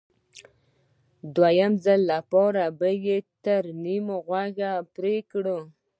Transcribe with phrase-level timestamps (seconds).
[1.21, 4.57] د دویم ځل لپاره به یې ترې نیم غوږ
[4.95, 5.45] پرې کړ